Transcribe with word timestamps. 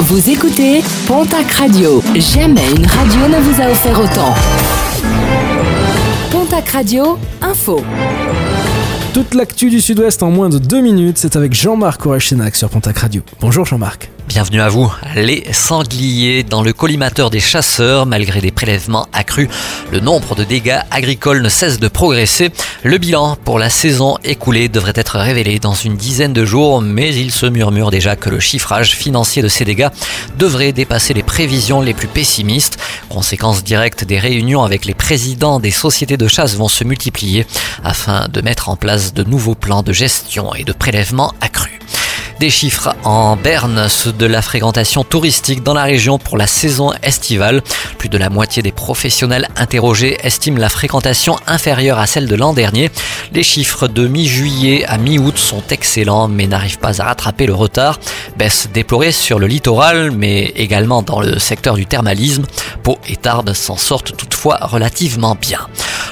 Vous 0.00 0.28
écoutez 0.30 0.82
Pontac 1.06 1.50
Radio. 1.52 2.02
Jamais 2.14 2.68
une 2.76 2.86
radio 2.86 3.28
ne 3.28 3.40
vous 3.40 3.60
a 3.62 3.70
offert 3.70 3.98
autant. 3.98 4.34
Pontac 6.30 6.68
Radio, 6.70 7.18
info. 7.40 7.80
Toute 9.12 9.34
l'actu 9.34 9.70
du 9.70 9.80
Sud-Ouest 9.80 10.22
en 10.22 10.30
moins 10.30 10.48
de 10.48 10.58
deux 10.58 10.80
minutes, 10.80 11.18
c'est 11.18 11.36
avec 11.36 11.54
Jean-Marc 11.54 12.04
Orechenac 12.06 12.56
sur 12.56 12.68
Pontac 12.68 12.98
Radio. 12.98 13.22
Bonjour 13.40 13.64
Jean-Marc. 13.64 14.10
Bienvenue 14.26 14.62
à 14.62 14.70
vous. 14.70 14.90
Les 15.16 15.44
sangliers 15.52 16.44
dans 16.44 16.62
le 16.62 16.72
collimateur 16.72 17.28
des 17.28 17.40
chasseurs, 17.40 18.06
malgré 18.06 18.40
des 18.40 18.50
prélèvements 18.50 19.06
accrus, 19.12 19.48
le 19.92 20.00
nombre 20.00 20.34
de 20.34 20.44
dégâts 20.44 20.80
agricoles 20.90 21.42
ne 21.42 21.50
cesse 21.50 21.78
de 21.78 21.88
progresser. 21.88 22.50
Le 22.84 22.96
bilan 22.96 23.36
pour 23.44 23.58
la 23.58 23.68
saison 23.68 24.16
écoulée 24.24 24.70
devrait 24.70 24.94
être 24.96 25.18
révélé 25.18 25.58
dans 25.58 25.74
une 25.74 25.96
dizaine 25.96 26.32
de 26.32 26.44
jours, 26.46 26.80
mais 26.80 27.14
il 27.14 27.30
se 27.32 27.44
murmure 27.44 27.90
déjà 27.90 28.16
que 28.16 28.30
le 28.30 28.40
chiffrage 28.40 28.96
financier 28.96 29.42
de 29.42 29.48
ces 29.48 29.66
dégâts 29.66 29.90
devrait 30.38 30.72
dépasser 30.72 31.12
les 31.12 31.22
prévisions 31.22 31.82
les 31.82 31.94
plus 31.94 32.08
pessimistes. 32.08 32.78
Conséquence 33.10 33.62
directe 33.62 34.04
des 34.04 34.18
réunions 34.18 34.64
avec 34.64 34.86
les 34.86 34.94
présidents 34.94 35.60
des 35.60 35.70
sociétés 35.70 36.16
de 36.16 36.28
chasse 36.28 36.56
vont 36.56 36.68
se 36.68 36.82
multiplier 36.82 37.46
afin 37.84 38.26
de 38.28 38.40
mettre 38.40 38.70
en 38.70 38.76
place 38.76 39.12
de 39.12 39.22
nouveaux 39.22 39.54
plans 39.54 39.82
de 39.82 39.92
gestion 39.92 40.54
et 40.54 40.64
de 40.64 40.72
prélèvement 40.72 41.34
accrus. 41.42 41.53
Des 42.40 42.50
chiffres 42.50 42.96
en 43.04 43.36
berne, 43.36 43.88
ceux 43.88 44.12
de 44.12 44.26
la 44.26 44.42
fréquentation 44.42 45.04
touristique 45.04 45.62
dans 45.62 45.72
la 45.72 45.84
région 45.84 46.18
pour 46.18 46.36
la 46.36 46.48
saison 46.48 46.92
estivale. 47.02 47.62
Plus 47.96 48.08
de 48.08 48.18
la 48.18 48.28
moitié 48.28 48.60
des 48.60 48.72
professionnels 48.72 49.48
interrogés 49.56 50.18
estiment 50.22 50.58
la 50.58 50.68
fréquentation 50.68 51.36
inférieure 51.46 52.00
à 52.00 52.06
celle 52.06 52.26
de 52.26 52.34
l'an 52.34 52.52
dernier. 52.52 52.90
Les 53.32 53.44
chiffres 53.44 53.86
de 53.86 54.08
mi-juillet 54.08 54.84
à 54.86 54.98
mi-août 54.98 55.38
sont 55.38 55.62
excellents 55.70 56.26
mais 56.26 56.48
n'arrivent 56.48 56.80
pas 56.80 57.00
à 57.00 57.04
rattraper 57.04 57.46
le 57.46 57.54
retard. 57.54 58.00
Baisse 58.36 58.68
déplorée 58.74 59.12
sur 59.12 59.38
le 59.38 59.46
littoral 59.46 60.10
mais 60.10 60.52
également 60.56 61.02
dans 61.02 61.20
le 61.20 61.38
secteur 61.38 61.76
du 61.76 61.86
thermalisme. 61.86 62.44
Pau 62.82 62.98
et 63.08 63.16
Tarbes 63.16 63.52
s'en 63.52 63.76
sortent 63.76 64.16
toutefois 64.16 64.58
relativement 64.60 65.36
bien. 65.40 65.60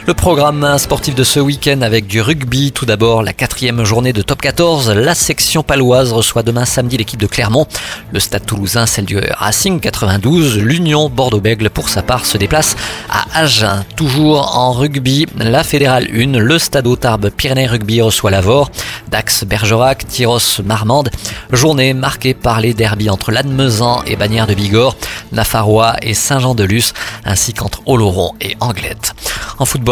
Le 0.05 0.15
programme 0.15 0.79
sportif 0.79 1.15
de 1.15 1.23
ce 1.23 1.39
week-end 1.39 1.81
avec 1.81 2.09
du 2.09 2.21
rugby. 2.21 2.73
Tout 2.73 2.85
d'abord, 2.87 3.23
la 3.23 3.33
quatrième 3.33 3.85
journée 3.85 4.13
de 4.13 4.21
top 4.21 4.41
14. 4.41 4.91
La 4.91 5.15
section 5.15 5.63
paloise 5.63 6.13
reçoit 6.13 6.43
demain 6.43 6.65
samedi 6.65 6.97
l'équipe 6.97 7.21
de 7.21 7.29
Clermont. 7.29 7.69
Le 8.11 8.19
stade 8.19 8.45
toulousain, 8.45 8.87
celle 8.87 9.05
du 9.05 9.17
Racing 9.19 9.79
92. 9.79 10.59
L'Union 10.59 11.09
Bordeaux-Bègle, 11.09 11.71
pour 11.71 11.89
sa 11.89 12.03
part, 12.03 12.27
se 12.27 12.37
déplace 12.37 12.75
à 13.09 13.43
Agen. 13.43 13.85
Toujours 13.95 14.59
en 14.59 14.73
rugby, 14.73 15.27
la 15.37 15.63
Fédérale 15.63 16.09
1, 16.13 16.37
le 16.37 16.59
stade 16.59 16.89
Tarbes 16.99 17.31
Pyrénées 17.31 17.69
Rugby 17.69 18.01
reçoit 18.01 18.33
Lavore. 18.33 18.73
Dax 19.09 19.45
Bergerac, 19.45 20.09
Tyros 20.09 20.63
Marmande. 20.65 21.11
Journée 21.53 21.95
marquée 21.95 22.35
par 22.35 22.61
les 22.61 22.75
derbies 22.75 23.11
entre 23.11 23.31
Lannemezan 23.31 24.03
et 24.07 24.17
Bagnères 24.17 24.49
de 24.49 24.55
Bigorre, 24.55 24.97
Nafarrois 25.31 25.95
et 26.03 26.15
Saint-Jean-de-Luz, 26.15 26.93
ainsi 27.25 27.53
qu'entre 27.53 27.83
Oloron 27.87 28.33
et 28.41 28.57
Anglette. 28.59 29.15